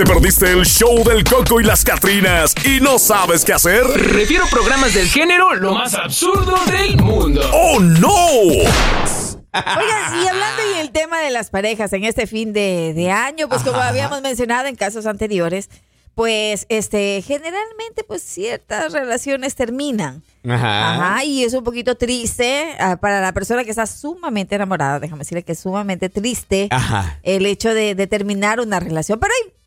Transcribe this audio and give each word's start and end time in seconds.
¿Te 0.00 0.06
perdiste 0.06 0.50
el 0.50 0.64
show 0.64 1.04
del 1.04 1.22
Coco 1.24 1.60
y 1.60 1.64
las 1.64 1.84
Catrinas 1.84 2.54
y 2.64 2.80
no 2.80 2.98
sabes 2.98 3.44
qué 3.44 3.52
hacer? 3.52 3.84
Refiero 3.84 4.46
programas 4.50 4.94
del 4.94 5.06
género 5.06 5.54
lo 5.54 5.74
más 5.74 5.92
absurdo 5.92 6.56
del 6.72 6.96
mundo. 6.96 7.42
¡Oh, 7.52 7.78
no! 7.80 8.16
Oigan, 8.32 8.64
y 9.52 10.26
hablando 10.26 10.62
y 10.74 10.78
el 10.80 10.90
tema 10.90 11.20
de 11.20 11.30
las 11.30 11.50
parejas 11.50 11.92
en 11.92 12.04
este 12.04 12.26
fin 12.26 12.54
de, 12.54 12.94
de 12.94 13.10
año, 13.10 13.46
pues 13.50 13.62
como 13.62 13.76
habíamos 13.76 14.22
mencionado 14.22 14.68
en 14.68 14.74
casos 14.74 15.04
anteriores, 15.04 15.68
pues 16.14 16.64
este 16.70 17.20
generalmente 17.20 18.02
pues 18.02 18.22
ciertas 18.22 18.94
relaciones 18.94 19.54
terminan. 19.54 20.22
Ajá. 20.48 20.94
Ajá, 20.94 21.24
y 21.24 21.44
es 21.44 21.52
un 21.52 21.62
poquito 21.62 21.98
triste 21.98 22.74
ah, 22.78 22.96
para 22.96 23.20
la 23.20 23.34
persona 23.34 23.64
que 23.64 23.70
está 23.70 23.84
sumamente 23.84 24.54
enamorada, 24.54 24.98
déjame 24.98 25.18
decirle 25.18 25.42
que 25.42 25.52
es 25.52 25.58
sumamente 25.58 26.08
triste 26.08 26.68
Ajá. 26.70 27.18
el 27.22 27.44
hecho 27.44 27.74
de, 27.74 27.94
de 27.94 28.06
terminar 28.06 28.60
una 28.60 28.80
relación. 28.80 29.20
Pero 29.20 29.34
hay 29.44 29.59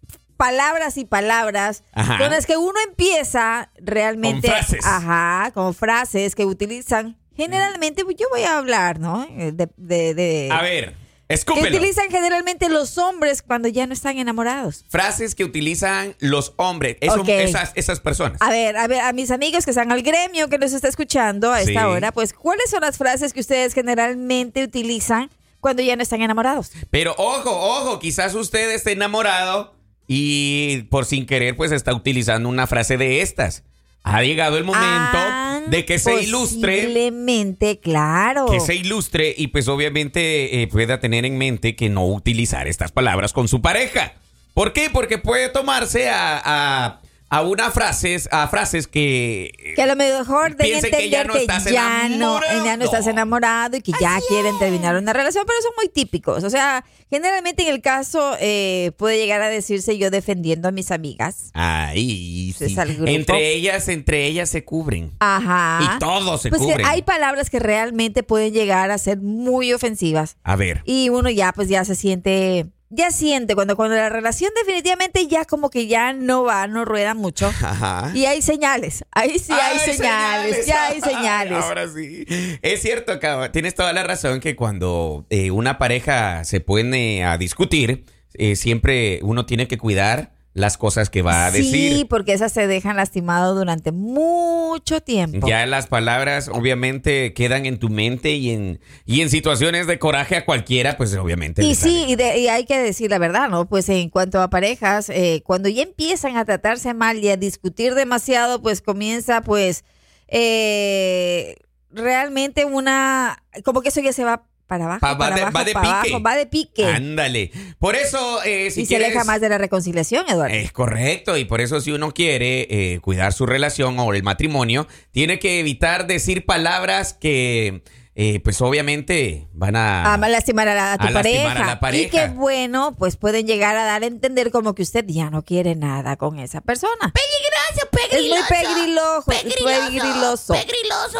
palabras 0.44 0.98
y 0.98 1.06
palabras 1.06 1.84
Ajá. 1.94 2.18
con 2.18 2.30
las 2.32 2.46
que 2.46 2.58
uno 2.58 2.74
empieza 2.88 3.72
realmente, 3.78 4.48
Con 4.50 4.58
frases. 4.58 4.86
ajá, 4.86 5.52
con 5.54 5.74
frases 5.74 6.36
que 6.36 6.46
utilizan. 6.46 7.18
Generalmente, 7.38 8.04
pues, 8.04 8.18
yo 8.20 8.28
voy 8.30 8.44
a 8.44 8.58
hablar, 8.58 9.00
¿no? 9.00 9.24
Eh, 9.38 9.52
De, 9.54 9.70
de, 9.78 10.14
de- 10.14 10.50
A 10.52 10.62
ver, 10.62 10.96
que 11.28 11.34
escúpelo. 11.36 11.68
utilizan 11.78 12.10
generalmente 12.12 12.68
los 12.70 12.98
hombres 12.98 13.42
cuando 13.42 13.70
ya 13.70 13.88
no 13.88 13.94
están 13.94 14.18
enamorados. 14.18 14.84
Frases 14.90 15.34
que 15.34 15.46
utilizan 15.46 16.16
los 16.20 16.54
hombres, 16.58 16.98
eso- 17.00 17.22
Ok. 17.22 17.30
esas, 17.30 17.72
esas 17.76 18.02
personas. 18.02 18.42
A 18.42 18.50
ver, 18.50 18.76
a 18.76 18.86
ver, 18.88 19.00
a 19.00 19.14
mis 19.14 19.32
amigos 19.32 19.64
que 19.64 19.72
están 19.72 19.92
al 19.94 20.02
gremio, 20.04 20.50
que 20.50 20.58
nos 20.58 20.74
está 20.74 20.90
escuchando 20.90 21.54
a 21.54 21.62
esta 21.62 21.72
Sí. 21.72 21.86
hora, 21.88 22.12
pues, 22.12 22.34
¿cuáles 22.34 22.70
son 22.70 22.82
las 22.82 22.98
frases 22.98 23.32
que 23.32 23.40
ustedes 23.40 23.74
generalmente 23.74 24.62
utilizan 24.62 25.30
cuando 25.62 25.82
ya 25.82 25.96
no 25.96 26.04
están 26.04 26.22
enamorados? 26.22 26.72
Pero 26.92 27.16
ojo, 27.18 27.50
ojo, 27.50 27.98
quizás 28.00 28.36
usted 28.36 28.70
esté 28.72 28.92
enamorado 28.92 29.74
y 30.08 30.84
por 30.90 31.06
sin 31.06 31.26
querer 31.26 31.56
pues 31.56 31.72
está 31.72 31.94
utilizando 31.94 32.50
una 32.50 32.68
frase 32.68 32.98
de 32.98 33.22
estas. 33.22 33.64
Ha 34.06 34.22
llegado 34.22 34.58
el 34.58 34.66
momento 34.66 35.18
Ah, 35.18 35.62
de 35.68 35.86
que 35.86 35.98
se 35.98 36.22
ilustre, 36.24 36.82
Posiblemente, 36.82 37.80
claro. 37.80 38.48
que 38.48 38.60
se 38.60 38.76
ilustre 38.76 39.34
y 39.38 39.48
pues 39.48 39.70
obviamente 39.70 40.62
eh, 40.62 40.68
pueda 40.68 41.00
tener 41.00 41.24
en 41.26 41.38
mente 41.38 41.76
que 41.78 41.88
no 41.90 42.06
utilizar 42.08 42.68
estas 42.68 42.92
palabras 42.92 43.32
con 43.32 43.48
su 43.48 43.62
pareja. 43.62 44.14
¿Por 44.54 44.74
qué? 44.74 44.90
Porque 44.92 45.18
puede 45.20 45.48
tomarse 45.50 46.10
a, 46.10 46.42
a, 46.44 47.02
a 47.34 47.42
una 47.42 47.72
frases, 47.72 48.30
a 48.32 48.48
frases 48.48 48.88
que... 48.88 49.74
Que 49.76 49.82
a 49.82 49.88
lo 49.88 49.96
mejor 49.96 50.52
a 50.52 50.56
Piensen 50.56 50.92
que 50.92 51.06
entender 51.06 51.10
ya 51.10 51.24
no 51.24 51.34
que 51.34 51.40
estás 51.40 51.64
ya 51.66 52.10
no, 52.10 52.38
enamorado. 52.38 52.66
ya 52.66 52.78
no 52.78 52.86
estás 52.86 53.08
enamorado 53.08 53.78
y 53.78 53.82
que 53.82 53.92
ya 54.00 54.20
quieren 54.28 54.58
terminar 54.60 54.96
una 54.96 55.14
relación, 55.14 55.44
pero 55.48 55.60
son 55.62 55.72
muy 55.76 55.90
típicos. 55.90 56.44
O 56.44 56.50
sea, 56.50 56.86
generalmente 57.10 57.64
en 57.64 57.70
el 57.70 57.82
caso 57.82 58.36
eh, 58.40 58.92
puede 58.98 59.18
llegar 59.18 59.42
a 59.42 59.50
decirse 59.50 59.98
yo 59.98 60.12
defendiendo 60.12 60.68
a 60.68 60.72
mis 60.72 60.92
amigas. 60.92 61.50
Ahí 61.54 62.52
Ese 62.52 62.70
sí. 62.70 62.76
Entre 63.06 63.54
ellas, 63.54 63.88
entre 63.88 64.28
ellas 64.28 64.50
se 64.50 64.64
cubren. 64.64 65.14
Ajá. 65.20 65.80
Y 65.96 66.00
todos 66.00 66.42
se 66.42 66.50
pues 66.50 66.62
que 66.62 66.68
cubren. 66.68 66.86
hay 66.86 67.02
palabras 67.02 67.50
que 67.50 67.60
realmente 67.60 68.22
pueden 68.22 68.54
llegar 68.54 68.92
a 68.92 68.98
ser 69.00 69.20
muy 69.20 69.74
ofensivas. 69.74 70.38
A 70.44 70.56
ver. 70.56 70.82
Y 70.86 71.10
uno 71.10 71.30
ya, 71.30 71.52
pues 71.54 71.68
ya 71.68 71.84
se 71.84 71.96
siente, 71.96 72.68
ya 72.94 73.12
siente 73.12 73.56
cuando, 73.56 73.76
cuando 73.76 73.96
la 73.96 74.10
relación 74.10 74.52
definitivamente 74.56 75.28
ya 75.28 75.46
como 75.46 75.70
que 75.70 75.88
ya 75.88 76.14
no 76.14 76.44
va, 76.44 76.68
no 76.68 76.86
rueda 76.86 77.14
mucho. 77.14 77.48
Ajá. 77.48 78.12
Y 78.14 78.26
hay 78.26 78.42
señales, 78.42 79.04
ahí 79.12 79.40
sí 79.40 79.52
hay, 79.54 79.80
señales, 79.80 80.66
ya 80.66 80.88
hay 80.88 80.94
Ay, 81.04 81.12
señales. 81.14 81.64
ahora 81.64 81.88
sí. 81.88 82.26
Es 82.62 82.82
cierto, 82.82 83.20
cabrón. 83.20 83.52
Tienes 83.52 83.76
toda 83.76 83.94
la 83.94 84.04
razón 84.04 84.40
que 84.40 84.56
cuando 84.56 85.26
eh, 85.30 85.52
una 85.52 85.78
pareja 85.78 86.44
se 86.46 86.60
pone 86.60 87.24
a 87.26 87.38
discutir, 87.38 88.06
eh, 88.36 88.56
siempre 88.56 89.20
uno 89.24 89.46
tiene 89.46 89.68
que 89.68 89.78
cuidar 89.78 90.32
las 90.54 90.78
cosas 90.78 91.10
que 91.10 91.22
va 91.24 91.48
a 91.48 91.52
Sí, 91.52 91.58
decir. 91.64 92.08
porque 92.08 92.34
esas 92.34 92.52
se 92.52 92.68
dejan 92.68 92.96
lastimado 92.96 93.56
durante 93.56 93.92
mucho 93.92 95.02
tiempo. 95.02 95.48
Ya 95.48 95.66
las 95.66 95.88
palabras 95.88 96.48
obviamente 96.48 97.34
quedan 97.34 97.66
en 97.66 97.80
tu 97.80 97.90
mente 97.90 98.32
y 98.34 98.52
en, 98.52 98.80
y 99.06 99.22
en 99.22 99.30
situaciones 99.32 99.88
de 99.88 99.98
coraje 99.98 100.36
a 100.36 100.46
cualquiera, 100.46 100.96
pues 100.96 101.16
obviamente. 101.16 101.64
Y 101.66 101.74
sí, 101.74 102.02
sale. 102.02 102.12
y, 102.12 102.16
de- 102.16 102.38
y 102.40 102.48
hay 102.50 102.66
que 102.66 102.78
decir 102.78 103.10
la 103.10 103.18
verdad, 103.18 103.50
¿no? 103.50 103.68
Pues 103.68 103.90
en 103.90 104.10
cuanto 104.10 104.42
a 104.42 104.50
parejas, 104.52 105.10
eh, 105.10 105.42
cuando 105.44 105.70
ya 105.70 105.82
empiezan 105.84 106.38
a 106.38 106.46
tratarse 106.46 106.94
mal 106.94 107.18
y 107.18 107.30
a 107.30 107.38
discutir 107.38 107.96
demasiado, 107.96 108.62
pues 108.62 108.82
comienza 108.82 109.42
pues 109.42 109.84
eh, 110.28 111.56
realmente 111.92 112.66
una, 112.66 113.44
como 113.64 113.82
que 113.82 113.90
eso 113.90 114.02
ya 114.02 114.14
se 114.14 114.24
va 114.24 114.46
para 114.78 114.86
abajo, 114.86 115.00
Pa- 115.02 115.12
va 115.14 115.18
para 115.18 115.36
de- 115.36 115.42
abajo, 115.42 115.56
va 115.58 115.64
de 115.64 115.74
para 115.74 115.84
pique. 116.02 116.14
abajo, 116.14 116.24
va 116.24 116.36
de 116.36 116.46
pique. 116.48 116.86
Ándale. 116.86 117.52
Por 117.80 117.96
eso, 117.96 118.42
eh, 118.44 118.72
si 118.72 118.82
y 118.82 118.86
se 118.86 118.96
aleja 118.96 119.24
más 119.24 119.40
de 119.42 119.50
la 119.50 119.58
reconciliación, 119.58 120.26
Eduardo. 120.28 120.54
Es 120.56 120.72
correcto, 120.72 121.38
y 121.38 121.46
por 121.46 121.62
eso 121.62 121.80
si 121.82 121.92
uno 121.92 122.12
quiere 122.14 122.68
eh, 122.70 123.00
cuidar 123.02 123.34
su 123.34 123.46
relación 123.46 124.00
o 124.00 124.14
el 124.14 124.24
matrimonio, 124.24 124.88
tiene 125.12 125.38
que 125.40 125.60
evitar 125.60 126.08
decir 126.08 126.46
palabras 126.46 127.14
que, 127.14 127.82
eh, 128.16 128.40
pues 128.44 128.62
obviamente 128.62 129.48
van 129.54 129.76
a... 129.76 130.14
a 130.14 130.18
lastimar 130.30 130.68
a, 130.68 130.76
la- 130.76 130.94
a 130.94 130.98
tu 130.98 131.08
a 131.08 131.12
pareja. 131.12 131.52
a 131.52 131.66
la 131.66 131.80
pareja. 131.80 132.06
Y 132.06 132.10
que 132.10 132.28
bueno, 132.30 132.96
pues 132.98 133.16
pueden 133.18 133.48
llegar 133.48 133.76
a 133.76 133.84
dar 133.86 134.04
a 134.04 134.06
entender 134.06 134.52
como 134.52 134.76
que 134.76 134.84
usted 134.84 135.04
ya 135.08 135.30
no 135.30 135.44
quiere 135.44 135.76
nada 135.76 136.16
con 136.18 136.38
esa 136.40 136.62
persona. 136.62 136.94
Peligroso, 137.12 137.90
Es 138.12 138.22
muy 138.30 138.38
pegriloso. 138.48 139.26
pegriloso, 139.26 139.66
pegriloso. 139.66 140.54
Pegriloso. 140.54 141.20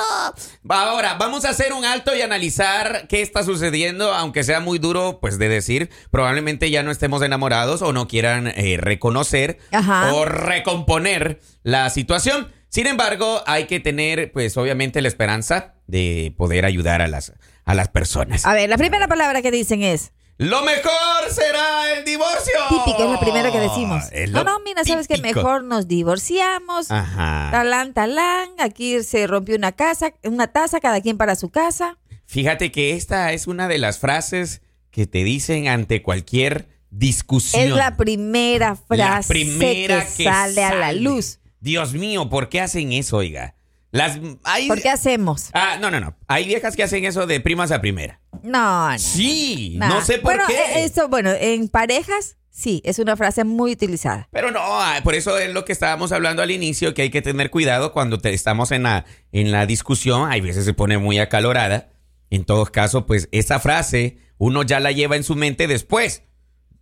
Va, 0.70 0.84
Ahora, 0.84 1.16
vamos 1.16 1.46
a 1.46 1.50
hacer 1.50 1.74
un 1.74 1.86
alto 1.86 2.16
y 2.16 2.22
analizar 2.22 3.08
qué 3.08 3.22
está 3.22 3.44
sucediendo, 3.44 4.14
aunque 4.14 4.44
sea 4.44 4.60
muy 4.60 4.78
duro, 4.80 5.20
pues 5.22 5.40
de 5.40 5.50
decir, 5.50 5.90
probablemente 6.12 6.70
ya 6.70 6.84
no 6.84 6.92
estemos 6.92 7.22
enamorados 7.24 7.82
o 7.82 7.94
no 7.94 8.08
quieran 8.08 8.48
eh, 8.56 8.78
reconocer 8.80 9.58
Ajá. 9.72 10.14
o 10.14 10.26
recomponer 10.26 11.40
la 11.64 11.90
situación. 11.90 12.52
Sin 12.74 12.88
embargo, 12.88 13.44
hay 13.46 13.66
que 13.66 13.80
tener, 13.80 14.32
pues 14.32 14.58
obviamente, 14.58 15.00
la 15.04 15.08
esperanza 15.08 15.76
de 15.86 16.34
poder 16.36 16.66
ayudar 16.66 17.04
a 17.04 17.08
las, 17.08 17.34
a 17.66 17.76
las 17.76 17.90
personas. 17.90 18.48
A 18.48 18.56
ver, 18.56 18.68
la 18.68 18.80
primera 18.80 19.08
palabra 19.08 19.44
que 19.44 19.52
dicen 19.52 19.84
es 19.84 20.12
Lo 20.40 20.64
mejor 20.64 21.30
será 21.30 21.94
el 21.94 22.04
divorcio. 22.04 22.52
típica, 22.70 23.04
es 23.04 23.12
la 23.12 23.20
primera 23.20 23.52
que 23.52 23.60
decimos. 23.60 24.06
No, 24.32 24.44
no, 24.44 24.60
mira, 24.62 24.84
sabes 24.84 25.08
que 25.08 25.20
mejor 25.20 25.64
nos 25.64 25.88
divorciamos. 25.88 26.90
Ajá. 26.90 27.50
Talán, 27.52 27.94
talán, 27.94 28.50
aquí 28.58 29.04
se 29.04 29.28
rompió 29.28 29.56
una 29.56 29.74
casa, 29.74 30.12
una 30.24 30.48
taza, 30.48 30.80
cada 30.80 31.00
quien 31.00 31.20
para 31.20 31.36
su 31.36 31.52
casa. 31.52 32.00
Fíjate 32.26 32.72
que 32.72 32.96
esta 32.96 33.34
es 33.34 33.46
una 33.46 33.68
de 33.68 33.78
las 33.78 34.00
frases 34.00 34.64
que 34.90 35.06
te 35.06 35.24
dicen 35.24 35.68
ante 35.68 36.02
cualquier 36.02 36.70
discusión. 36.90 37.62
Es 37.62 37.70
la 37.70 37.98
primera 37.98 38.70
La 38.90 39.22
frase 39.22 39.30
primera 39.32 40.08
que, 40.18 40.24
sale 40.24 40.64
a 40.64 40.74
la 40.74 40.92
luz. 40.92 41.38
Dios 41.64 41.94
mío, 41.94 42.30
¿por 42.30 42.50
qué 42.50 42.60
hacen 42.62 42.92
eso, 42.92 43.18
oiga? 43.18 43.56
Las 43.92 44.20
hay 44.44 44.68
¿Por 44.68 44.82
qué 44.82 44.90
hacemos? 44.90 45.50
Ah, 45.54 45.78
no, 45.80 45.90
no, 45.92 46.00
no. 46.00 46.16
Hay 46.28 46.46
viejas 46.46 46.76
que 46.76 46.84
hacen 46.84 47.06
eso 47.06 47.26
de 47.26 47.40
primas 47.40 47.72
a 47.72 47.80
primera. 47.80 48.20
No, 48.42 48.92
no. 48.92 49.00
Sí, 49.00 49.76
no 49.80 50.02
sé 50.02 50.16
por 50.18 50.34
bueno, 50.36 50.44
qué. 50.48 50.56
eh, 50.56 50.84
Esto, 50.84 51.08
bueno, 51.08 51.32
en 51.32 51.70
parejas, 51.70 52.36
sí, 52.50 52.82
es 52.84 53.00
una 53.00 53.16
frase 53.16 53.44
muy 53.46 53.72
utilizada. 53.72 54.28
Pero 54.32 54.52
no, 54.52 54.60
ah, 54.62 55.00
por 55.06 55.16
eso 55.16 55.38
es 55.38 55.54
lo 55.54 55.64
que 55.64 55.72
estábamos 55.72 56.12
hablando 56.12 56.42
al 56.42 56.52
inicio, 56.52 56.94
que 56.94 57.04
hay 57.04 57.10
que 57.12 57.22
tener 57.22 57.50
cuidado 57.50 57.94
cuando 57.94 58.18
te- 58.18 58.34
estamos 58.34 58.72
en 58.72 58.84
la, 58.84 59.06
en 59.32 59.52
la 59.52 59.66
discusión. 59.66 60.30
Hay 60.30 60.42
veces 60.42 60.66
se 60.66 60.74
pone 60.74 60.98
muy 60.98 61.20
acalorada. 61.20 61.92
En 62.30 62.44
todo 62.46 62.66
caso, 62.66 63.06
pues 63.06 63.30
esa 63.32 63.60
frase 63.60 64.18
uno 64.38 64.64
ya 64.64 64.80
la 64.82 64.92
lleva 64.92 65.16
en 65.16 65.24
su 65.24 65.36
mente 65.36 65.68
después. 65.68 66.24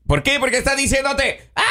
¿Por 0.08 0.24
qué? 0.24 0.40
Porque 0.40 0.58
está 0.58 0.75
diciéndote, 0.75 1.52
¡Ay! 1.56 1.66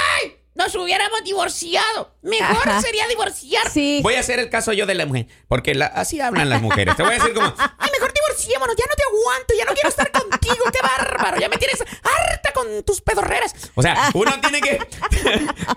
Nos 0.60 0.74
hubiéramos 0.74 1.24
divorciado. 1.24 2.14
Mejor 2.20 2.68
Ajá. 2.68 2.82
sería 2.82 3.08
divorciar. 3.08 3.70
Sí. 3.70 4.00
voy 4.02 4.14
a 4.14 4.20
hacer 4.20 4.38
el 4.38 4.50
caso 4.50 4.74
yo 4.74 4.84
de 4.84 4.94
la 4.94 5.06
mujer. 5.06 5.26
Porque 5.48 5.74
la- 5.74 5.86
así 5.86 6.20
hablan 6.20 6.50
las 6.50 6.60
mujeres. 6.60 6.94
Te 6.96 7.02
voy 7.02 7.12
a 7.12 7.18
decir 7.18 7.32
como, 7.32 7.46
Ay, 7.78 7.90
mejor 7.92 8.12
divorciémonos. 8.12 8.76
Ya 8.76 8.84
no 8.86 8.94
te 8.94 9.02
aguanto. 9.02 9.54
Ya 9.58 9.64
no 9.64 9.72
quiero 9.72 9.88
estar 9.88 10.10
contigo. 10.12 10.64
¡Qué 10.70 10.78
bárbaro! 10.82 11.40
Ya 11.40 11.48
me 11.48 11.56
tienes 11.56 11.80
harta 11.80 12.52
con 12.52 12.82
tus 12.84 13.00
pedorreras. 13.00 13.54
O 13.74 13.80
sea, 13.82 14.10
uno 14.14 14.32
tiene 14.40 14.60
que. 14.60 14.78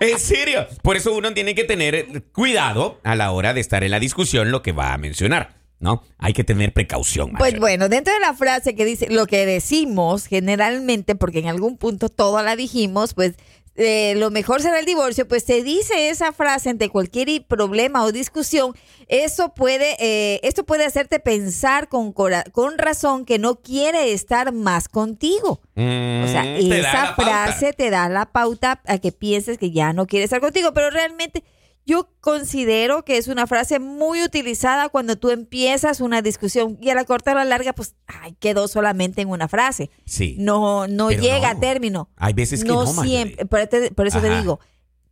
en 0.00 0.18
serio. 0.18 0.66
Por 0.82 0.96
eso 0.96 1.12
uno 1.14 1.32
tiene 1.32 1.54
que 1.54 1.64
tener 1.64 2.24
cuidado 2.32 3.00
a 3.04 3.14
la 3.16 3.32
hora 3.32 3.54
de 3.54 3.60
estar 3.60 3.84
en 3.84 3.90
la 3.90 4.00
discusión 4.00 4.50
lo 4.50 4.60
que 4.62 4.72
va 4.72 4.92
a 4.92 4.98
mencionar. 4.98 5.62
¿No? 5.80 6.02
Hay 6.18 6.32
que 6.32 6.44
tener 6.44 6.72
precaución. 6.72 7.32
Pues 7.36 7.58
bueno, 7.58 7.88
dentro 7.90 8.14
de 8.14 8.20
la 8.20 8.32
frase 8.32 8.74
que 8.74 8.84
dice 8.86 9.08
lo 9.10 9.26
que 9.26 9.44
decimos 9.44 10.26
generalmente, 10.26 11.14
porque 11.14 11.40
en 11.40 11.48
algún 11.48 11.76
punto 11.76 12.08
toda 12.08 12.42
la 12.42 12.56
dijimos, 12.56 13.12
pues 13.12 13.34
eh, 13.76 14.14
lo 14.16 14.30
mejor 14.30 14.62
será 14.62 14.78
el 14.78 14.84
divorcio, 14.86 15.26
pues 15.26 15.42
se 15.44 15.62
dice 15.62 16.08
esa 16.10 16.32
frase 16.32 16.70
ante 16.70 16.88
cualquier 16.88 17.44
problema 17.46 18.04
o 18.04 18.12
discusión, 18.12 18.74
eso 19.08 19.52
puede, 19.54 19.96
eh, 19.98 20.40
esto 20.42 20.64
puede 20.64 20.84
hacerte 20.84 21.18
pensar 21.20 21.88
con, 21.88 22.12
cora- 22.12 22.44
con 22.52 22.78
razón 22.78 23.24
que 23.24 23.38
no 23.38 23.56
quiere 23.56 24.12
estar 24.12 24.52
más 24.52 24.88
contigo. 24.88 25.60
O 25.74 26.26
sea, 26.28 26.44
Mm, 26.44 26.72
esa 26.72 27.14
pauta. 27.16 27.46
frase 27.46 27.72
te 27.72 27.90
da 27.90 28.08
la 28.08 28.26
pauta 28.26 28.80
a 28.86 28.98
que 28.98 29.10
pienses 29.12 29.58
que 29.58 29.70
ya 29.72 29.92
no 29.92 30.06
quiere 30.06 30.24
estar 30.24 30.40
contigo, 30.40 30.72
pero 30.72 30.90
realmente 30.90 31.42
yo 31.86 32.08
considero 32.20 33.04
que 33.04 33.18
es 33.18 33.28
una 33.28 33.46
frase 33.46 33.78
muy 33.78 34.22
utilizada 34.22 34.88
cuando 34.88 35.16
tú 35.16 35.30
empiezas 35.30 36.00
una 36.00 36.22
discusión 36.22 36.78
y 36.80 36.90
a 36.90 36.94
la 36.94 37.04
corta 37.04 37.32
o 37.32 37.34
a 37.34 37.38
la 37.38 37.44
larga, 37.44 37.74
pues, 37.74 37.94
ay, 38.06 38.34
quedó 38.38 38.68
solamente 38.68 39.20
en 39.20 39.28
una 39.28 39.48
frase. 39.48 39.90
Sí. 40.06 40.36
No, 40.38 40.86
no 40.88 41.10
llega 41.10 41.52
no. 41.52 41.58
a 41.58 41.60
término. 41.60 42.08
Hay 42.16 42.32
veces 42.32 42.62
que 42.62 42.68
no, 42.68 42.84
Marjorie. 42.84 43.10
siempre. 43.10 43.46
Por, 43.46 44.06
eso 44.06 44.20
te 44.20 44.30
digo, 44.38 44.60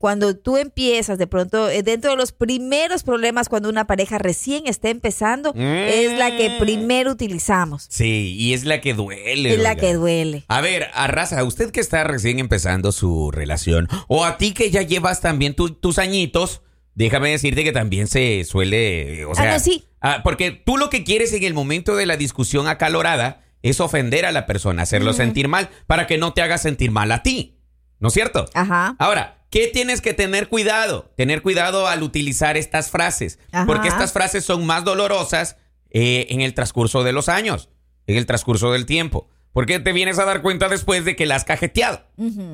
cuando 0.02 0.36
tú 0.36 0.56
empiezas 0.56 1.16
de 1.16 1.28
pronto, 1.28 1.70
eh, 1.70 1.84
dentro 1.84 2.10
de 2.10 2.16
los 2.16 2.32
primeros 2.32 3.04
problemas 3.04 3.48
cuando 3.48 3.68
una 3.68 3.86
pareja 3.86 4.18
recién 4.18 4.66
está 4.66 4.88
empezando, 4.90 5.54
es 5.54 6.18
la 6.18 6.36
que 6.36 6.50
Mm. 6.50 6.58
primero 6.58 7.12
utilizamos. 7.12 7.86
Sí, 7.88 8.34
y 8.36 8.52
es 8.52 8.64
la 8.64 8.80
que 8.80 8.94
duele. 8.94 9.54
Es 9.54 9.60
la 9.60 9.76
que 9.76 9.94
duele. 9.94 10.44
A 10.48 10.60
ver, 10.60 10.88
Arrasa, 10.94 11.44
usted 11.44 11.70
que 11.70 11.78
está 11.78 12.02
recién 12.02 12.40
empezando 12.40 12.90
su 12.90 13.30
relación, 13.30 13.86
o 14.08 14.24
a 14.24 14.38
ti 14.38 14.52
que 14.54 14.72
ya 14.72 14.82
llevas 14.82 15.20
también 15.20 15.54
tu- 15.54 15.70
tus 15.70 16.00
añitos, 16.00 16.62
déjame 16.96 17.30
decirte 17.30 17.62
que 17.62 17.70
también 17.70 18.08
se 18.08 18.42
suele, 18.42 19.24
o 19.24 19.30
Ah, 19.30 19.34
sea, 19.36 19.52
no, 19.52 19.60
sí. 19.60 19.84
ah, 20.00 20.22
porque 20.24 20.50
tú 20.50 20.78
lo 20.78 20.90
que 20.90 21.04
quieres 21.04 21.32
en 21.32 21.44
el 21.44 21.54
momento 21.54 21.94
de 21.94 22.06
la 22.06 22.16
discusión 22.16 22.66
acalorada 22.66 23.44
es 23.62 23.78
ofender 23.80 24.26
a 24.26 24.32
la 24.32 24.46
persona, 24.46 24.82
hacerlo 24.82 25.12
sentir 25.12 25.46
mal, 25.46 25.70
para 25.86 26.08
que 26.08 26.18
no 26.18 26.32
te 26.32 26.42
haga 26.42 26.58
sentir 26.58 26.90
mal 26.90 27.12
a 27.12 27.22
ti, 27.22 27.60
¿no 28.02 28.08
es 28.08 28.14
cierto? 28.14 28.44
Ajá. 28.52 28.96
Ahora, 28.98 29.38
¿qué 29.48 29.68
tienes 29.68 30.00
que 30.02 30.12
tener 30.12 30.48
cuidado? 30.48 31.10
Tener 31.16 31.40
cuidado 31.40 31.86
al 31.86 32.02
utilizar 32.02 32.56
estas 32.58 32.90
frases, 32.90 33.38
Ajá. 33.52 33.64
porque 33.64 33.88
estas 33.88 34.12
frases 34.12 34.44
son 34.44 34.66
más 34.66 34.84
dolorosas 34.84 35.56
eh, 35.90 36.26
en 36.30 36.40
el 36.42 36.52
transcurso 36.52 37.04
de 37.04 37.12
los 37.12 37.28
años, 37.30 37.70
en 38.06 38.16
el 38.18 38.26
transcurso 38.26 38.72
del 38.72 38.84
tiempo. 38.84 39.28
Porque 39.52 39.78
te 39.78 39.92
vienes 39.92 40.18
a 40.18 40.24
dar 40.24 40.40
cuenta 40.42 40.68
después 40.68 41.04
de 41.04 41.14
que 41.14 41.26
la 41.26 41.36
has 41.36 41.44
cajeteado. 41.44 42.06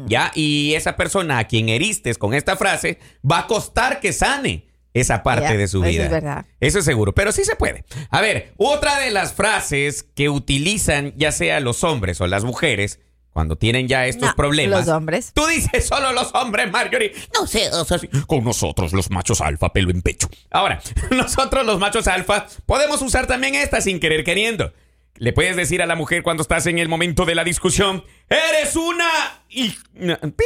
¿Ya? 0.07 0.33
Y 0.35 0.75
esa 0.75 0.97
persona 0.97 1.39
a 1.39 1.45
quien 1.45 1.69
heriste 1.69 2.13
con 2.17 2.35
esta 2.35 2.57
frase 2.57 2.99
va 3.29 3.39
a 3.39 3.47
costar 3.47 4.01
que 4.01 4.13
sane 4.13 4.67
esa 4.95 5.23
parte 5.23 5.57
de 5.57 5.69
su 5.69 5.79
eso 5.85 5.89
vida. 5.91 6.05
es 6.07 6.11
verdad. 6.11 6.47
Eso 6.59 6.81
es 6.81 6.85
seguro, 6.85 7.15
pero 7.15 7.31
sí 7.31 7.45
se 7.45 7.55
puede. 7.55 7.85
A 8.11 8.21
ver, 8.21 8.53
otra 8.57 8.99
de 8.99 9.13
las 9.13 9.33
frases 9.33 10.03
que 10.03 10.29
utilizan 10.29 11.15
ya 11.17 11.31
sea 11.31 11.61
los 11.61 11.85
hombres 11.85 12.21
o 12.21 12.27
las 12.27 12.43
mujeres 12.43 12.99
cuando 13.39 13.55
tienen 13.55 13.87
ya 13.87 14.05
estos 14.07 14.31
No, 14.31 14.35
problemas. 14.35 14.85
los 14.85 14.97
hombres. 14.97 15.31
Tú 15.33 15.47
dices 15.47 15.87
solo 15.87 16.13
los 16.13 16.35
hombres, 16.35 16.73
Marjorie. 16.73 17.13
No 17.33 17.47
sé, 17.47 17.71
o 17.71 17.85
sea, 17.85 18.01
con 18.27 18.43
nosotros 18.43 18.93
los 18.93 19.13
machos 19.13 19.41
alfa, 19.41 19.73
pelo 19.73 19.93
en 19.93 20.03
pecho. 20.03 20.29
Ahora, 20.51 20.81
nosotros 21.13 21.65
los 21.65 21.79
machos 21.79 22.09
alfa 22.09 22.47
podemos 22.67 23.01
usar 23.01 23.29
también 23.29 23.55
esta 23.55 23.81
sin 23.81 24.01
querer 24.01 24.25
queriendo. 24.25 24.73
Le 25.15 25.33
puedes 25.33 25.55
decir 25.55 25.83
a 25.83 25.87
la 25.87 25.95
mujer 25.95 26.25
cuando 26.25 26.43
estás 26.43 26.67
en 26.67 26.81
el 26.81 26.89
momento 26.89 27.25
de 27.27 27.37
la 27.37 27.45
discusión, 27.45 28.03
eres 28.29 28.75
una... 28.75 29.09
y- 29.49 29.71
¡Pip! 29.71 30.45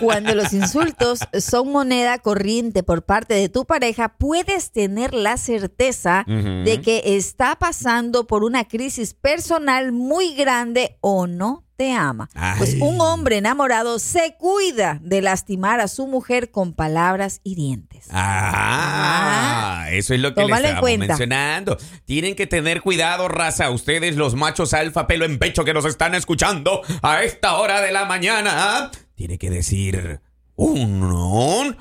Cuando 0.00 0.34
los 0.34 0.52
insultos 0.52 1.20
son 1.38 1.72
moneda 1.72 2.18
corriente 2.18 2.82
por 2.82 3.04
parte 3.04 3.34
de 3.34 3.48
tu 3.48 3.64
pareja, 3.64 4.16
puedes 4.16 4.72
tener 4.72 5.14
la 5.14 5.36
certeza 5.36 6.24
de 6.26 6.80
que 6.82 7.16
está 7.16 7.56
pasando 7.56 8.26
por 8.26 8.44
una 8.44 8.66
crisis 8.66 9.14
personal 9.14 9.92
muy 9.92 10.34
grande 10.34 10.98
o 11.00 11.26
no 11.26 11.64
te 11.76 11.92
ama. 11.92 12.28
Ay. 12.34 12.58
Pues 12.58 12.76
un 12.80 13.00
hombre 13.00 13.38
enamorado 13.38 13.98
se 13.98 14.36
cuida 14.38 14.98
de 15.02 15.22
lastimar 15.22 15.80
a 15.80 15.88
su 15.88 16.06
mujer 16.06 16.50
con 16.50 16.74
palabras 16.74 17.40
hirientes. 17.44 18.06
Ah, 18.10 19.86
eso 19.90 20.14
es 20.14 20.20
lo 20.20 20.34
que 20.34 20.42
en 20.42 20.50
estamos 20.50 20.80
cuenta. 20.80 21.06
mencionando. 21.08 21.78
Tienen 22.04 22.34
que 22.36 22.46
tener 22.46 22.82
cuidado, 22.82 23.28
raza, 23.28 23.70
ustedes 23.70 24.16
los 24.16 24.34
machos 24.34 24.74
alfa 24.74 25.06
pelo 25.06 25.24
en 25.24 25.38
pecho 25.38 25.64
que 25.64 25.74
nos 25.74 25.84
están 25.84 26.14
escuchando 26.14 26.82
a 27.02 27.22
esta 27.24 27.56
hora 27.56 27.80
de 27.80 27.92
la 27.92 28.04
mañana. 28.04 28.50
¿ah? 28.54 28.90
Tiene 29.14 29.38
que 29.38 29.50
decir 29.50 30.20
un, 30.56 31.02
un 31.02 31.76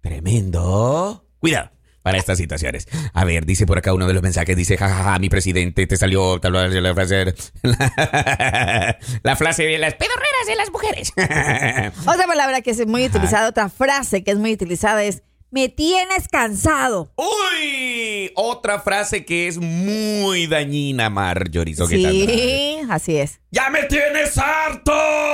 tremendo 0.00 1.26
cuidado. 1.38 1.70
Para 2.02 2.18
estas 2.18 2.38
situaciones. 2.38 2.86
A 3.14 3.24
ver, 3.24 3.46
dice 3.46 3.66
por 3.66 3.78
acá 3.78 3.92
uno 3.92 4.06
de 4.06 4.14
los 4.14 4.22
mensajes, 4.22 4.56
dice, 4.56 4.76
jajaja, 4.76 5.18
mi 5.18 5.28
presidente, 5.28 5.88
te 5.88 5.96
salió 5.96 6.38
tal 6.38 6.52
vez 6.52 6.72
la 6.80 6.94
frase, 6.94 7.34
la, 7.62 8.98
la 9.24 9.34
frase 9.34 9.64
de 9.64 9.76
las 9.78 9.94
pedorreras 9.94 10.46
de 10.46 10.54
las 10.54 10.70
mujeres. 10.70 11.12
Otra 12.06 12.26
palabra 12.28 12.60
que 12.60 12.70
es 12.70 12.86
muy 12.86 13.06
utilizada, 13.06 13.48
otra 13.48 13.68
frase 13.70 14.22
que 14.22 14.30
es 14.30 14.38
muy 14.38 14.52
utilizada 14.52 15.02
es, 15.02 15.24
me 15.50 15.68
tienes 15.68 16.28
cansado. 16.28 17.10
Uy, 17.16 18.30
otra 18.34 18.80
frase 18.80 19.24
que 19.24 19.48
es 19.48 19.58
muy 19.58 20.46
dañina, 20.46 21.08
Marjorie. 21.10 21.74
Sí, 21.74 22.78
así 22.90 23.16
es. 23.16 23.40
¡Ya 23.50 23.70
me 23.70 23.84
tienes 23.84 24.36
harto! 24.38 24.92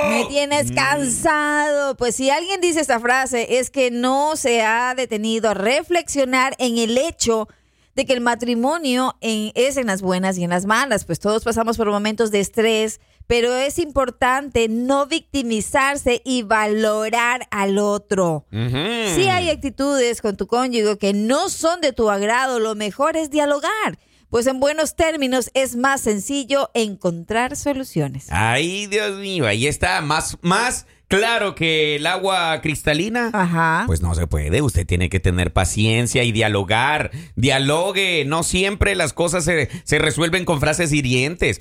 Me 0.09 0.25
tienes 0.25 0.71
Mm. 0.71 0.75
cansado. 0.75 1.97
Pues 1.97 2.15
si 2.15 2.29
alguien 2.29 2.61
dice 2.61 2.79
esta 2.79 2.99
frase 2.99 3.57
es 3.59 3.69
que 3.69 3.91
no 3.91 4.35
se 4.35 4.61
ha 4.61 4.93
detenido 4.95 5.49
a 5.49 5.53
reflexionar 5.53 6.55
en 6.57 6.77
el 6.77 6.97
hecho 6.97 7.47
de 7.95 8.05
que 8.05 8.13
el 8.13 8.21
matrimonio 8.21 9.15
en- 9.21 9.51
es 9.55 9.77
en 9.77 9.87
las 9.87 10.01
buenas 10.01 10.37
y 10.37 10.43
en 10.43 10.49
las 10.49 10.65
malas. 10.65 11.05
Pues 11.05 11.19
todos 11.19 11.43
pasamos 11.43 11.77
por 11.77 11.87
momentos 11.89 12.31
de 12.31 12.39
estrés, 12.39 12.99
pero 13.27 13.55
es 13.55 13.79
importante 13.79 14.67
no 14.69 15.07
victimizarse 15.07 16.21
y 16.25 16.43
valorar 16.43 17.47
al 17.51 17.77
otro. 17.77 18.45
Si 18.51 19.27
hay 19.29 19.49
actitudes 19.49 20.21
con 20.21 20.37
tu 20.37 20.47
cónyuge 20.47 20.97
que 20.97 21.13
no 21.13 21.49
son 21.49 21.81
de 21.81 21.93
tu 21.93 22.09
agrado, 22.09 22.59
lo 22.59 22.75
mejor 22.75 23.17
es 23.17 23.29
dialogar. 23.29 23.97
Pues 24.29 24.47
en 24.47 24.59
buenos 24.59 24.95
términos 24.95 25.51
es 25.53 25.75
más 25.75 26.01
sencillo 26.01 26.71
encontrar 26.73 27.55
soluciones. 27.55 28.27
Ay, 28.31 28.87
Dios 28.87 29.19
mío, 29.19 29.45
ahí 29.45 29.67
está. 29.67 30.01
Más, 30.01 30.39
más 30.41 30.87
claro 31.07 31.53
que 31.53 31.97
el 31.97 32.07
agua 32.07 32.59
cristalina. 32.61 33.29
Ajá. 33.31 33.83
Pues 33.85 34.01
no 34.01 34.15
se 34.15 34.25
puede, 34.25 34.63
usted 34.63 34.87
tiene 34.87 35.09
que 35.09 35.19
tener 35.19 35.53
paciencia 35.53 36.23
y 36.23 36.31
dialogar. 36.31 37.11
Dialogue, 37.35 38.25
no 38.25 38.41
siempre 38.41 38.95
las 38.95 39.13
cosas 39.13 39.45
se, 39.45 39.69
se 39.83 39.99
resuelven 39.99 40.45
con 40.45 40.59
frases 40.59 40.91
hirientes 40.91 41.59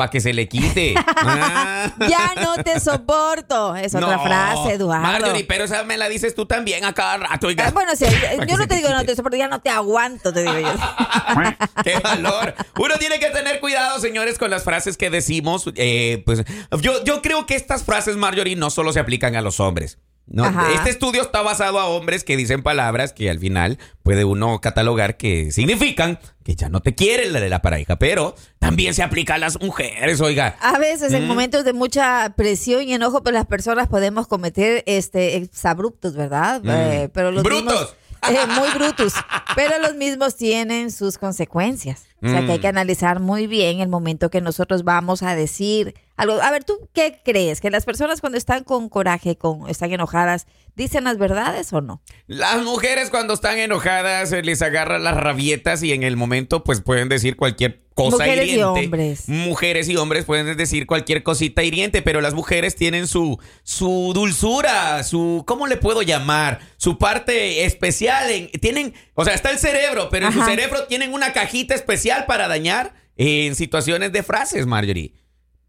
para 0.00 0.10
que 0.10 0.22
se 0.22 0.32
le 0.32 0.48
quite. 0.48 0.94
Ah. 0.96 1.92
Ya 2.08 2.34
no 2.40 2.56
te 2.64 2.80
soporto. 2.80 3.76
Es 3.76 3.94
otra 3.94 4.18
frase, 4.18 4.72
Eduardo. 4.72 5.02
Marjorie, 5.02 5.44
pero 5.44 5.64
esa 5.64 5.84
me 5.84 5.98
la 5.98 6.08
dices 6.08 6.34
tú 6.34 6.46
también 6.46 6.86
a 6.86 6.94
cada 6.94 7.18
rato. 7.18 7.48
Ah, 7.58 7.70
bueno, 7.70 7.94
sí, 7.94 8.06
yo 8.48 8.56
no 8.56 8.66
te 8.66 8.76
digo 8.76 8.88
no 8.88 9.04
te 9.04 9.14
soporto, 9.14 9.36
ya 9.36 9.48
no 9.48 9.60
te 9.60 9.68
aguanto, 9.68 10.32
te 10.32 10.40
digo 10.40 10.58
yo. 10.58 10.72
¡Qué 11.84 11.98
valor! 11.98 12.54
Uno 12.78 12.96
tiene 12.98 13.18
que 13.18 13.28
tener 13.28 13.60
cuidado, 13.60 14.00
señores, 14.00 14.38
con 14.38 14.50
las 14.50 14.64
frases 14.64 14.96
que 14.96 15.10
decimos. 15.10 15.70
Eh, 15.74 16.22
pues 16.24 16.44
yo, 16.80 17.04
yo 17.04 17.20
creo 17.20 17.44
que 17.44 17.54
estas 17.54 17.84
frases, 17.84 18.16
Marjorie, 18.16 18.56
no 18.56 18.70
solo 18.70 18.94
se 18.94 19.00
aplican 19.00 19.36
a 19.36 19.42
los 19.42 19.60
hombres. 19.60 19.98
No, 20.32 20.44
Ajá. 20.44 20.72
este 20.74 20.90
estudio 20.90 21.22
está 21.22 21.42
basado 21.42 21.80
a 21.80 21.86
hombres 21.88 22.22
que 22.22 22.36
dicen 22.36 22.62
palabras 22.62 23.12
que 23.12 23.28
al 23.28 23.40
final 23.40 23.78
puede 24.04 24.24
uno 24.24 24.60
catalogar 24.60 25.16
que 25.16 25.50
significan 25.50 26.20
que 26.44 26.54
ya 26.54 26.68
no 26.68 26.80
te 26.80 26.94
quieren 26.94 27.32
la 27.32 27.40
de 27.40 27.48
la 27.48 27.62
pareja, 27.62 27.96
pero 27.98 28.36
también 28.60 28.94
se 28.94 29.02
aplica 29.02 29.34
a 29.34 29.38
las 29.38 29.60
mujeres, 29.60 30.20
oiga. 30.20 30.56
A 30.60 30.78
veces 30.78 31.12
en 31.12 31.24
Mm. 31.24 31.28
momentos 31.28 31.64
de 31.64 31.72
mucha 31.72 32.32
presión 32.36 32.82
y 32.84 32.94
enojo, 32.94 33.24
pues 33.24 33.34
las 33.34 33.46
personas 33.46 33.88
podemos 33.88 34.28
cometer 34.28 34.84
este 34.86 35.36
exabruptos, 35.36 36.14
¿verdad? 36.14 36.62
Eh, 36.64 37.08
pero 37.12 37.32
los 37.32 37.42
Mm. 37.42 37.46
¡Brutos! 37.46 37.74
mismos- 37.74 37.96
eh, 38.30 38.46
muy 38.60 38.68
brutos. 38.70 39.14
Pero 39.56 39.78
los 39.80 39.96
mismos 39.96 40.36
tienen 40.36 40.92
sus 40.92 41.18
consecuencias. 41.18 42.04
O 42.22 42.28
sea 42.28 42.44
que 42.46 42.52
hay 42.52 42.58
que 42.60 42.66
Mm. 42.68 42.76
analizar 42.76 43.18
muy 43.18 43.46
bien 43.46 43.80
el 43.80 43.88
momento 43.88 44.30
que 44.30 44.40
nosotros 44.40 44.84
vamos 44.84 45.22
a 45.24 45.34
decir 45.34 45.94
algo. 46.20 46.40
A 46.42 46.50
ver, 46.50 46.64
¿tú 46.64 46.88
qué 46.92 47.20
crees? 47.24 47.60
¿Que 47.60 47.70
las 47.70 47.84
personas 47.84 48.20
cuando 48.20 48.38
están 48.38 48.64
con 48.64 48.88
coraje, 48.88 49.36
con, 49.36 49.68
están 49.68 49.92
enojadas, 49.92 50.46
dicen 50.76 51.04
las 51.04 51.18
verdades 51.18 51.72
o 51.72 51.80
no? 51.80 52.02
Las 52.26 52.62
mujeres 52.62 53.10
cuando 53.10 53.34
están 53.34 53.58
enojadas 53.58 54.32
eh, 54.32 54.42
les 54.42 54.62
agarran 54.62 55.04
las 55.04 55.16
rabietas 55.16 55.82
y 55.82 55.92
en 55.92 56.02
el 56.02 56.16
momento 56.16 56.64
pues 56.64 56.80
pueden 56.80 57.08
decir 57.08 57.36
cualquier 57.36 57.82
cosa 57.94 58.16
Mujeres 58.18 58.46
y 58.46 58.50
hiriente. 58.52 58.64
hombres. 58.84 59.28
Mujeres 59.28 59.88
y 59.88 59.96
hombres 59.96 60.24
pueden 60.24 60.56
decir 60.56 60.86
cualquier 60.86 61.22
cosita 61.22 61.62
hiriente, 61.62 62.00
pero 62.02 62.20
las 62.20 62.32
mujeres 62.34 62.74
tienen 62.76 63.06
su 63.06 63.38
su 63.62 64.12
dulzura, 64.14 65.02
su 65.04 65.44
¿cómo 65.46 65.66
le 65.66 65.76
puedo 65.76 66.00
llamar? 66.02 66.60
Su 66.78 66.96
parte 66.98 67.64
especial 67.64 68.30
en- 68.30 68.50
tienen, 68.52 68.94
o 69.14 69.24
sea, 69.24 69.34
está 69.34 69.50
el 69.50 69.58
cerebro, 69.58 70.08
pero 70.10 70.28
en 70.28 70.32
su 70.32 70.42
cerebro 70.44 70.84
tienen 70.86 71.12
una 71.12 71.32
cajita 71.32 71.74
especial 71.74 72.24
para 72.26 72.48
dañar 72.48 72.94
en 73.16 73.54
situaciones 73.54 74.12
de 74.12 74.22
frases, 74.22 74.64
Marjorie. 74.66 75.12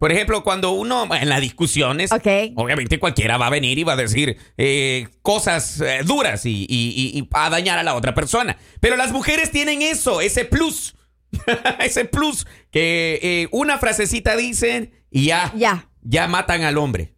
Por 0.01 0.12
ejemplo, 0.12 0.43
cuando 0.43 0.72
uno 0.72 1.08
en 1.13 1.29
las 1.29 1.41
discusiones, 1.41 2.12
Ok. 2.12 2.25
obviamente 2.55 2.98
cualquiera 2.98 3.38
va 3.38 3.46
a 3.46 3.50
venir 3.51 3.77
y 3.77 3.84
va 3.84 3.93
a 3.93 3.96
decir 3.96 4.36
eh, 4.58 5.08
cosas 5.22 5.79
eh, 5.79 6.00
duras 6.03 6.43
y, 6.48 6.65
y- 6.67 7.12
y- 7.13 7.20
y 7.20 7.29
a 7.34 7.51
dañar 7.51 7.77
a 7.77 7.84
la 7.84 7.93
otra 7.93 8.15
persona. 8.15 8.58
Pero 8.79 8.96
las 8.96 9.12
mujeres 9.12 9.51
tienen 9.51 9.84
eso, 9.84 10.20
ese 10.20 10.43
plus, 10.43 10.96
ese 11.79 12.05
plus 12.05 12.48
que 12.72 13.20
eh, 13.22 13.48
una 13.51 13.77
frasecita 13.77 14.36
dicen 14.36 14.91
y 15.12 15.25
ya, 15.27 15.53
Ya. 15.55 15.88
ya 16.01 16.27
matan 16.27 16.63
al 16.63 16.79
hombre. 16.79 17.13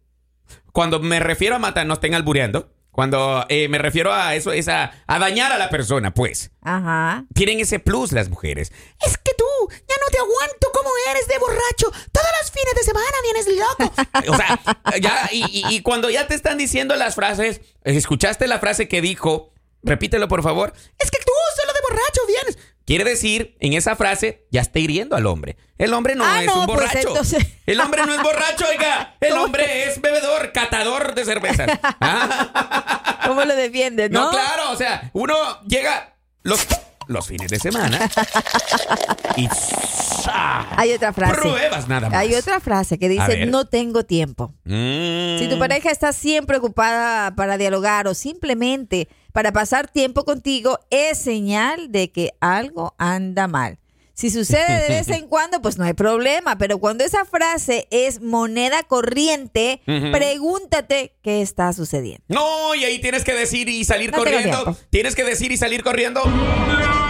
Cuando 0.70 1.00
me 1.00 1.20
refiero 1.20 1.56
a 1.56 1.58
matar, 1.58 1.86
no 1.86 1.94
estén 1.94 2.14
albureando. 2.14 2.70
Cuando 2.90 3.46
eh, 3.48 3.68
me 3.68 3.78
refiero 3.78 4.12
a 4.12 4.34
eso, 4.34 4.52
es 4.52 4.68
a, 4.68 4.92
a 5.06 5.18
dañar 5.18 5.50
a 5.52 5.58
la 5.58 5.70
persona, 5.70 6.12
pues. 6.12 6.52
Ajá. 6.60 7.24
Tienen 7.34 7.60
ese 7.60 7.78
plus 7.78 8.12
las 8.12 8.28
mujeres. 8.28 8.72
Es 9.04 9.16
que 9.16 9.32
tú 9.38 9.43
ya 9.70 9.94
no 10.00 10.06
te 10.10 10.18
aguanto 10.18 10.70
como 10.72 10.90
eres 11.10 11.26
de 11.28 11.38
borracho. 11.38 11.90
Todos 12.12 12.28
los 12.40 12.50
fines 12.50 12.74
de 12.74 12.82
semana 12.82 13.16
vienes 13.22 13.46
loco. 13.58 13.94
O 14.32 14.36
sea, 14.36 14.58
ya, 15.00 15.28
y, 15.32 15.44
y- 15.44 15.74
y 15.74 15.82
cuando 15.82 16.08
ya 16.10 16.26
te 16.26 16.34
están 16.34 16.56
diciendo 16.58 16.96
las 16.96 17.14
frases, 17.14 17.60
¿escuchaste 17.84 18.46
la 18.46 18.58
frase 18.58 18.88
que 18.88 19.00
dijo? 19.00 19.52
Repítelo, 19.82 20.28
por 20.28 20.42
favor. 20.42 20.72
Es 20.98 21.10
que 21.10 21.18
tú 21.18 21.32
solo 21.60 21.72
de 21.72 21.80
borracho 21.82 22.20
vienes. 22.26 22.58
Quiere 22.86 23.04
decir, 23.04 23.56
en 23.60 23.72
esa 23.72 23.96
frase, 23.96 24.46
ya 24.50 24.60
está 24.60 24.78
hiriendo 24.78 25.16
al 25.16 25.26
hombre. 25.26 25.56
El 25.78 25.92
hombre 25.94 26.14
no 26.14 26.24
Ah, 26.24 26.40
es 26.42 26.46
no, 26.46 26.60
un 26.60 26.66
pues, 26.66 26.78
borracho. 26.80 27.08
entonces- 27.08 27.46
El 27.66 27.80
hombre 27.80 28.04
no 28.06 28.14
es 28.14 28.22
borracho, 28.22 28.66
oiga. 28.68 29.16
El 29.20 29.32
hombre 29.38 29.88
es 29.88 30.00
bebedor, 30.00 30.52
catador 30.52 31.14
de 31.14 31.24
cervezas. 31.24 31.70
Ah. 32.00 33.44
lo 33.46 33.56
defiendes, 33.56 34.10
¿no? 34.10 34.24
No, 34.26 34.30
claro, 34.30 34.70
o 34.70 34.76
sea, 34.76 35.10
uno 35.12 35.34
llega 35.66 36.16
los, 36.42 36.66
los 37.06 37.26
fines 37.26 37.50
de 37.50 37.58
semana 37.58 37.98
y 39.36 39.46
¡sa! 39.48 40.66
Hay 40.76 40.92
otra 40.92 41.12
frase. 41.12 41.40
pruebas 41.40 41.88
nada 41.88 42.08
más. 42.08 42.18
Hay 42.18 42.34
otra 42.34 42.60
frase 42.60 42.98
que 42.98 43.08
dice, 43.08 43.46
no 43.46 43.66
tengo 43.66 44.04
tiempo. 44.04 44.54
Mm. 44.64 45.38
Si 45.38 45.48
tu 45.48 45.58
pareja 45.58 45.90
está 45.90 46.12
siempre 46.12 46.56
ocupada 46.56 47.34
para 47.34 47.58
dialogar 47.58 48.08
o 48.08 48.14
simplemente 48.14 49.08
para 49.32 49.52
pasar 49.52 49.88
tiempo 49.88 50.24
contigo, 50.24 50.78
es 50.90 51.18
señal 51.18 51.90
de 51.90 52.10
que 52.10 52.32
algo 52.40 52.94
anda 52.98 53.48
mal. 53.48 53.78
Si 54.14 54.30
sucede 54.30 54.82
de 54.82 54.88
vez 54.88 55.08
en 55.08 55.26
cuando, 55.26 55.60
pues 55.60 55.76
no 55.76 55.84
hay 55.84 55.92
problema, 55.92 56.56
pero 56.56 56.78
cuando 56.78 57.04
esa 57.04 57.24
frase 57.24 57.86
es 57.90 58.20
moneda 58.20 58.82
corriente, 58.84 59.80
pregúntate 59.84 61.14
qué 61.22 61.42
está 61.42 61.72
sucediendo. 61.72 62.24
No, 62.28 62.74
y 62.74 62.84
ahí 62.84 63.00
tienes 63.00 63.24
que 63.24 63.34
decir 63.34 63.68
y 63.68 63.84
salir 63.84 64.12
No 64.12 64.18
corriendo. 64.18 64.76
Tienes 64.90 65.14
que 65.14 65.24
decir 65.24 65.52
y 65.52 65.56
salir 65.56 65.82
corriendo. 65.82 66.24
No 66.24 67.03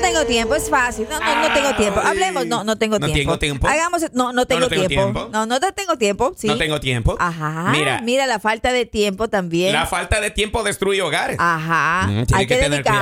tengo 0.00 0.24
tiempo, 0.26 0.54
es 0.54 0.68
fácil. 0.70 1.06
No, 1.10 1.18
no, 1.18 1.48
no 1.48 1.54
tengo 1.54 1.74
tiempo. 1.76 2.00
Ay. 2.02 2.08
Hablemos, 2.10 2.46
no, 2.46 2.64
no 2.64 2.76
tengo 2.76 2.98
No 2.98 3.06
tiempo. 3.06 3.18
tengo 3.18 3.38
tiempo. 3.38 3.68
Hagamos, 3.68 4.02
no, 4.12 4.32
no 4.32 4.46
tengo, 4.46 4.68
tengo 4.68 4.86
tiempo. 4.88 5.12
tiempo. 5.12 5.28
No, 5.32 5.46
no 5.46 5.60
te 5.60 5.72
tengo 5.72 5.96
tiempo, 5.96 6.32
sí. 6.36 6.46
No 6.46 6.56
tengo 6.56 6.80
tiempo. 6.80 7.16
Ajá. 7.18 7.68
Mira, 7.70 8.00
Mira, 8.02 8.26
la 8.26 8.38
falta 8.38 8.72
de 8.72 8.86
tiempo 8.86 9.28
también. 9.28 9.72
la 9.72 9.86
falta 9.86 10.20
de 10.20 10.30
tiempo 10.30 10.62
destruye 10.62 11.02
hogares. 11.02 11.36
Ajá. 11.38 12.06
Mm, 12.08 12.18
hay 12.34 12.46
que, 12.46 12.54
que 12.56 12.62
tener 12.62 12.70
dedicar, 12.84 12.96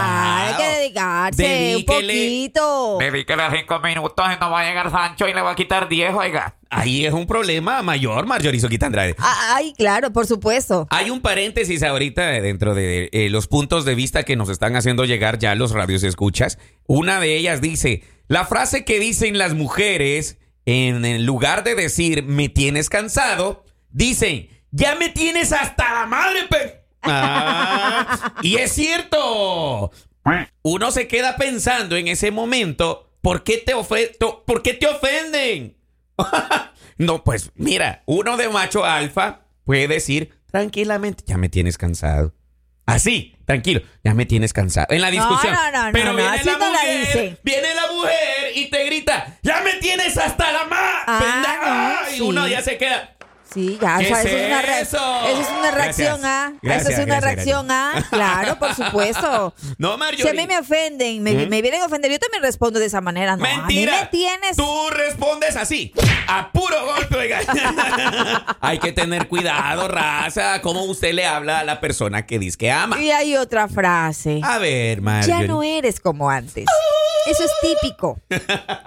hay 0.49 0.55
que 0.57 0.79
dedicarse 0.79 1.43
Dedíquele. 1.43 1.77
un 1.77 1.85
poquito. 1.85 2.99
Dedíquele 2.99 3.43
cinco 3.57 3.79
minutos 3.81 4.27
y 4.37 4.41
no 4.41 4.51
va 4.51 4.61
a 4.61 4.65
llegar 4.65 4.91
Sancho 4.91 5.29
y 5.29 5.35
le 5.35 5.41
va 5.43 5.53
a 5.53 5.57
quitar 5.57 5.89
10, 5.89 6.15
oiga. 6.15 6.55
Ahí 6.77 7.07
es 7.07 7.13
un 7.13 7.29
problema 7.29 7.83
mayor, 7.83 8.27
Marjorie 8.27 8.61
Andrade. 8.81 9.15
Ah, 9.19 9.55
Ay, 9.55 9.75
claro, 9.77 10.13
por 10.13 10.27
supuesto. 10.27 10.89
Hay 10.91 11.09
un 11.09 11.21
paréntesis 11.21 11.85
ahorita 11.85 12.33
dentro 12.41 12.75
de 12.75 13.11
eh, 13.13 13.31
los 13.31 13.47
puntos 13.47 13.85
de 13.85 13.95
vista 13.95 14.25
que 14.25 14.35
nos 14.35 14.49
están 14.49 14.75
haciendo 14.75 15.05
llegar 15.05 15.39
ya 15.39 15.55
los 15.55 15.71
radios 15.71 16.03
escuchas. 16.03 16.59
Una 16.89 17.21
de 17.21 17.37
ellas 17.37 17.61
dice, 17.61 18.03
la 18.27 18.45
frase 18.45 18.85
que 18.85 18.99
dicen 18.99 19.39
las 19.39 19.55
mujeres 19.55 20.39
en 20.67 21.25
lugar 21.25 21.63
de 21.63 21.77
decir 21.77 22.25
me 22.25 22.49
tienes 22.49 22.91
cansado, 22.91 23.65
dicen, 23.91 24.49
ya 24.73 24.97
me 24.97 25.11
tienes 25.11 25.53
hasta 25.53 25.95
la 25.95 26.07
madre, 26.07 26.41
pe... 26.51 26.81
Ah, 27.03 28.35
y 28.43 28.57
es 28.57 28.73
cierto. 28.73 29.93
Uno 30.63 30.91
se 30.91 31.07
queda 31.07 31.37
pensando 31.37 31.97
en 31.97 32.09
ese 32.09 32.33
momento, 32.33 33.13
¿por 33.21 33.45
qué 33.45 33.59
te, 33.59 33.75
¿por 33.75 34.63
qué 34.63 34.75
te 34.75 34.89
ofenden? 34.89 35.77
no, 36.99 37.25
pues 37.25 37.51
mira, 37.55 38.03
uno 38.07 38.37
de 38.37 38.49
macho 38.49 38.85
alfa 38.85 39.41
puede 39.65 39.89
decir 39.89 40.31
tranquilamente, 40.51 41.25
ya 41.27 41.37
me 41.37 41.49
tienes 41.49 41.79
cansado. 41.79 42.35
Así, 42.87 43.35
tranquilo, 43.47 43.81
ya 44.05 44.13
me 44.13 44.27
tienes 44.27 44.53
cansado. 44.53 44.89
En 44.91 45.01
la 45.01 45.11
discusión. 45.11 45.55
no, 45.55 45.71
no, 45.73 45.87
no, 45.87 45.93
Pero 45.93 46.15
viene 46.15 46.31
así 46.31 46.45
la 46.47 46.59
mujer, 46.59 47.01
dice. 47.01 47.39
viene 47.43 47.75
la 47.75 47.91
mujer 47.93 48.53
y 48.57 48.67
te 48.69 48.85
grita, 48.85 49.39
ya 49.43 49.63
me 49.63 49.75
tienes 49.81 50.17
hasta 50.19 50.53
la 50.53 50.65
ma. 50.67 51.03
Ah, 51.07 51.19
pendeja". 51.19 52.03
no, 52.05 52.11
Y 52.11 52.15
sí. 52.17 52.21
uno 52.21 52.47
ya 52.47 52.61
se 52.61 52.77
queda. 52.77 53.14
Sí, 53.55 53.79
ya, 53.81 53.99
¿Qué 53.99 54.05
o 54.07 54.09
sea, 54.09 54.21
es 54.23 54.27
eso 54.27 54.37
es 54.37 54.47
una, 54.47 54.63
re- 54.63 54.81
eso? 54.81 54.97
eso 55.29 55.41
es 55.41 55.49
una 55.59 55.71
reacción 55.71 56.21
Gracias. 56.21 56.25
A. 56.25 56.53
Gracias, 56.61 56.83
eso 56.83 56.91
es 57.01 57.07
una 57.07 57.21
gracias, 57.21 57.35
reacción 57.35 57.71
A. 57.71 58.07
Claro, 58.11 58.59
por 58.59 58.75
supuesto. 58.85 59.55
No, 59.79 59.97
Marjorie. 59.97 60.25
Si 60.25 60.29
a 60.29 60.35
mí 60.35 60.47
me 60.47 60.59
ofenden, 60.59 61.23
me, 61.23 61.47
me 61.47 61.63
vienen 61.63 61.83
a 61.83 61.87
ofender, 61.87 62.11
yo 62.11 62.19
también 62.19 62.43
respondo 62.43 62.81
de 62.81 62.87
esa 62.87 63.01
manera. 63.01 63.37
No, 63.37 63.45
Mentira. 63.45 63.93
a 63.93 63.97
mí 63.97 64.03
me 64.03 64.09
tienes. 64.09 64.57
Tú 64.57 64.91
respondes 64.91 65.57
así, 65.57 65.93
a 66.27 66.51
puro 66.51 66.75
golpe, 66.85 67.17
oiga. 67.17 67.41
Hay 68.61 68.79
que 68.79 68.93
tener 68.93 69.29
cuidado, 69.29 69.87
raza. 69.89 70.61
Cómo 70.61 70.83
usted 70.85 71.13
le 71.15 71.25
habla 71.27 71.61
a 71.61 71.65
la 71.65 71.81
persona 71.81 72.27
que 72.27 72.39
dice 72.39 72.59
que 72.59 72.71
ama. 72.73 72.99
Y 73.01 73.11
hay 73.11 73.37
otra 73.37 73.69
frase. 73.69 74.41
A 74.43 74.59
ver, 74.59 75.01
Marjorie. 75.01 75.41
Ya 75.43 75.47
no 75.47 75.63
eres 75.63 76.01
como 76.01 76.29
antes. 76.31 76.65
Eso 77.27 77.45
es 77.45 77.51
típico. 77.63 78.19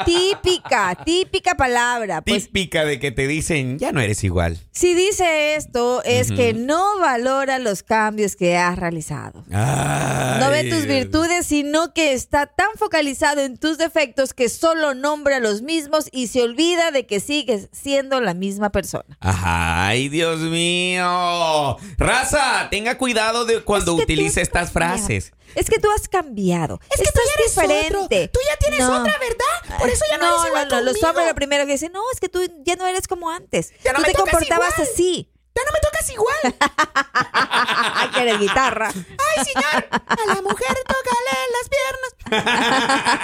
Típica, 0.06 0.96
típica 1.04 1.56
palabra. 1.56 2.22
Pues 2.22 2.46
Típica 2.46 2.86
de 2.86 3.00
que 3.00 3.12
te 3.12 3.28
dicen, 3.28 3.80
ya 3.80 3.92
no 3.92 4.00
eres 4.00 4.24
igual. 4.24 4.58
si 4.72 4.94
dice 4.94 5.56
esto, 5.56 6.02
es 6.04 6.32
que 6.32 6.54
no 6.54 7.00
valora 7.00 7.60
los 7.60 7.84
cambios 7.84 8.36
que 8.36 8.58
has 8.58 8.78
realizado. 8.78 9.44
No 9.50 10.50
ve 10.52 10.70
tus 10.70 10.86
virtudes, 10.86 11.46
sino 11.48 11.94
que 11.94 12.14
está 12.14 12.46
tan 12.48 12.68
focalizado 12.78 13.42
en 13.42 13.58
tus 13.58 13.78
defectos 13.78 14.34
que 14.34 14.50
solo 14.50 14.94
nombra 14.94 15.40
los 15.40 15.62
mismos 15.62 16.10
y 16.12 16.28
se 16.28 16.44
olvida 16.44 16.92
de 16.92 17.06
que 17.06 17.20
sigues 17.20 17.70
siendo 17.72 18.22
la 18.22 18.34
misma 18.34 18.72
persona. 18.72 19.18
Ay, 19.20 20.10
Dios 20.10 20.40
mío. 20.40 21.78
Raza, 21.98 22.68
tenga 22.70 22.98
cuidado 22.98 23.46
de 23.46 23.62
cuando 23.64 23.94
Es 23.94 23.98
que 24.00 24.06
tú 24.06 24.14
utilice 24.14 24.42
estas 24.42 24.72
cambiado. 24.72 24.98
frases. 24.98 25.32
Es 25.56 25.70
que 25.70 25.80
tú 25.80 25.88
has 25.96 26.08
cambiado. 26.10 26.80
Es 26.92 26.98
que 26.98 27.04
Estás 27.04 27.24
tú 27.24 27.30
eres 27.40 27.56
diferente. 27.56 28.16
otro. 28.26 28.27
Tú 28.32 28.40
ya 28.50 28.56
tienes 28.58 28.80
No. 28.80 29.02
otra, 29.02 29.18
¿verdad? 29.20 29.78
Por 29.80 29.90
eso 29.90 30.06
ya 30.10 30.18
no, 30.18 30.26
no, 30.30 30.36
eres 30.36 30.48
igual 30.48 30.68
no, 30.70 30.76
no, 30.78 30.82
los 30.82 31.04
hombres 31.04 31.28
lo 31.28 31.36
primero 31.36 31.66
que 31.66 31.74
dicen, 31.74 31.92
no, 31.92 32.02
es 32.14 32.20
que 32.20 32.30
tú 32.30 32.42
ya 32.64 32.76
no 32.76 32.86
eres 32.88 33.08
como 33.08 33.30
antes. 33.30 33.74
Ya 33.84 33.92
no 33.94 33.98
tú 34.00 34.02
me 34.04 34.08
te 34.10 34.14
comportabas 34.14 34.74
igual. 34.74 34.90
así. 34.94 35.30
Ya 35.58 35.64
no 35.66 35.72
me 35.74 35.80
tocas 35.82 36.10
igual. 36.12 36.38
Ay, 37.96 38.10
que 38.10 38.22
eres 38.22 38.40
guitarra. 38.40 38.90
Ay, 38.94 39.46
señor. 39.46 39.88
A 39.92 40.26
la 40.36 40.42
mujer 40.44 40.78
tócale 40.86 41.36
las 41.56 41.68
piernas. 41.70 43.18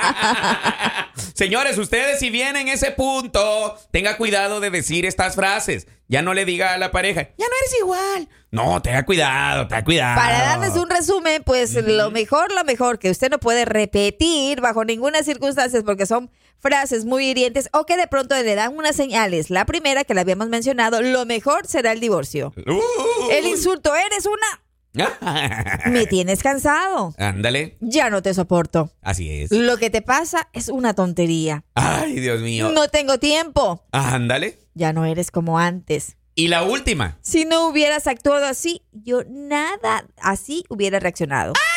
Señores, 1.35 1.77
ustedes 1.77 2.19
si 2.19 2.29
vienen 2.31 2.67
en 2.67 2.73
ese 2.73 2.91
punto, 2.91 3.77
tenga 3.91 4.17
cuidado 4.17 4.59
de 4.59 4.69
decir 4.71 5.05
estas 5.05 5.35
frases. 5.35 5.87
Ya 6.07 6.21
no 6.21 6.33
le 6.33 6.45
diga 6.45 6.73
a 6.73 6.77
la 6.77 6.91
pareja, 6.91 7.21
Ya 7.37 7.45
no 7.47 7.55
eres 7.61 7.79
igual. 7.79 8.29
no, 8.51 8.81
tenga 8.81 9.03
cuidado, 9.05 9.67
tenga 9.67 9.83
cuidado. 9.83 10.15
Para 10.15 10.39
darles 10.41 10.75
un 10.75 10.89
resumen, 10.89 11.43
pues 11.43 11.73
lo 11.75 12.11
mejor, 12.11 12.51
lo 12.51 12.63
mejor 12.63 12.99
que 12.99 13.09
usted 13.09 13.29
no 13.29 13.39
puede 13.39 13.65
repetir 13.65 14.61
bajo 14.61 14.85
ninguna 14.85 15.21
circunstancia 15.23 15.81
porque 15.83 16.05
son 16.05 16.29
frases 16.63 17.05
muy 17.05 17.27
hirientes 17.27 17.69
o 17.73 17.85
que 17.85 17.97
de 17.97 18.07
pronto 18.07 18.33
le 18.41 18.55
dan 18.55 18.75
unas 18.75 18.95
señales. 18.95 19.51
La 19.51 19.65
primera 19.65 20.05
que 20.05 20.13
la 20.15 20.21
habíamos 20.21 20.47
mencionado, 20.49 21.01
lo 21.03 21.25
mejor 21.27 21.67
será 21.67 21.91
el 21.91 21.99
divorcio. 21.99 22.53
Uh. 22.65 23.29
El 23.31 23.45
insulto, 23.45 23.93
eres 23.93 24.25
una... 24.25 24.61
Me 25.87 26.05
tienes 26.05 26.41
cansado. 26.43 27.13
Ándale, 27.17 27.77
Ya 27.81 28.09
no 28.09 28.21
te 28.21 28.33
soporto. 28.33 28.91
así 29.01 29.41
es. 29.41 29.51
Lo 29.51 29.77
que 29.77 29.89
te 29.89 30.01
pasa 30.01 30.49
es 30.53 30.69
una 30.69 30.93
tontería. 30.93 31.63
Ay, 31.73 32.19
Dios 32.19 32.41
mío. 32.41 32.69
No 32.71 32.87
tengo 32.87 33.17
tiempo. 33.19 33.83
Ándale. 33.91 34.59
Ya 34.75 34.93
no 34.93 35.05
eres 35.05 35.31
como 35.31 35.59
antes. 35.59 36.15
Y 36.35 36.47
la 36.47 36.63
última. 36.63 37.17
Si 37.21 37.45
no 37.45 37.67
hubieras 37.67 38.07
actuado 38.07 38.45
así, 38.45 38.81
yo 38.91 39.21
nada 39.29 40.05
así 40.17 40.63
hubiera 40.69 40.99
reaccionado. 40.99 41.53
¡Ay, 41.55 41.72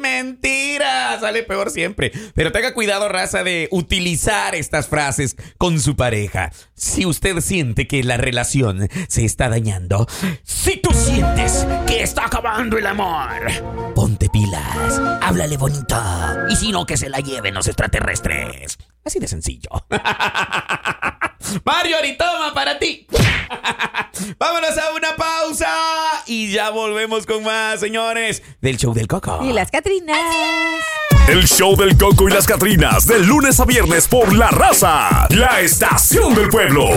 mentira! 0.00 1.18
Sale 1.20 1.42
peor 1.42 1.70
siempre. 1.70 2.12
Pero 2.34 2.52
tenga 2.52 2.74
cuidado, 2.74 3.08
raza, 3.08 3.44
de 3.44 3.68
utilizar 3.70 4.54
estas 4.54 4.88
frases 4.88 5.36
con 5.58 5.80
su 5.80 5.96
pareja. 5.96 6.50
Si 6.74 7.06
usted 7.06 7.40
siente 7.40 7.86
que 7.86 8.02
la 8.02 8.16
relación 8.16 8.88
se 9.08 9.24
está 9.24 9.48
dañando, 9.48 10.06
si 10.44 10.76
tú 10.78 10.90
sientes 10.92 11.66
que 11.86 12.02
está 12.02 12.26
acabando 12.26 12.78
el 12.78 12.86
amor, 12.86 13.94
ponte 13.94 14.28
pilas, 14.28 15.00
háblale 15.20 15.56
bonito. 15.56 16.00
Y 16.50 16.56
si 16.56 16.72
no, 16.72 16.86
que 16.86 16.96
se 16.96 17.08
la 17.08 17.18
lleven 17.20 17.54
los 17.54 17.66
extraterrestres. 17.66 18.78
Así 19.04 19.18
de 19.18 19.28
sencillo. 19.28 19.70
Mario, 21.64 21.96
toma 22.18 22.52
para 22.54 22.78
ti. 22.78 23.06
Vámonos 24.38 24.76
a 24.76 24.94
una 24.94 25.16
pausa 25.16 25.68
y 26.26 26.52
ya 26.52 26.70
volvemos 26.70 27.26
con 27.26 27.42
más, 27.42 27.80
señores, 27.80 28.42
del 28.60 28.76
show 28.76 28.92
del 28.92 29.06
Coco. 29.06 29.40
Y 29.44 29.52
las 29.52 29.70
Catrinas. 29.70 30.18
El 31.28 31.46
show 31.46 31.76
del 31.76 31.96
Coco 31.96 32.28
y 32.28 32.32
las 32.32 32.46
Catrinas, 32.46 33.06
de 33.06 33.18
lunes 33.20 33.60
a 33.60 33.64
viernes 33.64 34.08
por 34.08 34.34
La 34.34 34.48
Raza, 34.50 35.26
la 35.30 35.60
estación 35.60 36.34
del 36.34 36.48
pueblo. 36.48 36.88